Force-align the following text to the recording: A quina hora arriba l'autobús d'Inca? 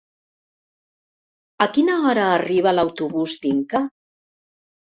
A 1.67 1.67
quina 1.75 1.99
hora 2.07 2.25
arriba 2.39 2.75
l'autobús 2.77 3.39
d'Inca? 3.47 3.87